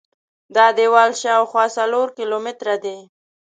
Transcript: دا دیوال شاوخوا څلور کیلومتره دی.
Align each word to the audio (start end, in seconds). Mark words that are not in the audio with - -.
دا 0.55 0.67
دیوال 0.77 1.11
شاوخوا 1.21 1.65
څلور 1.77 2.07
کیلومتره 2.17 2.75
دی. 2.83 2.97